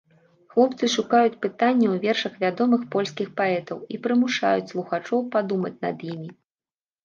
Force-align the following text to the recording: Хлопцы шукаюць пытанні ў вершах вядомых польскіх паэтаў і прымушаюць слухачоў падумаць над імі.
Хлопцы 0.53 0.87
шукаюць 0.93 1.37
пытанні 1.43 1.87
ў 1.93 2.07
вершах 2.07 2.33
вядомых 2.45 2.81
польскіх 2.97 3.27
паэтаў 3.43 3.85
і 3.95 4.03
прымушаюць 4.09 4.67
слухачоў 4.75 5.19
падумаць 5.37 5.77
над 5.89 5.97
імі. 6.13 6.29